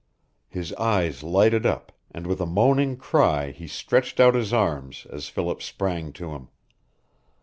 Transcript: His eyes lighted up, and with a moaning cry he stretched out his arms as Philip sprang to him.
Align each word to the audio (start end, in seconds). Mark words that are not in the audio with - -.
His 0.49 0.73
eyes 0.77 1.21
lighted 1.21 1.63
up, 1.63 1.91
and 2.09 2.25
with 2.25 2.41
a 2.41 2.47
moaning 2.47 2.97
cry 2.97 3.51
he 3.51 3.67
stretched 3.67 4.19
out 4.19 4.33
his 4.33 4.51
arms 4.51 5.05
as 5.11 5.29
Philip 5.29 5.61
sprang 5.61 6.11
to 6.13 6.31
him. 6.31 6.47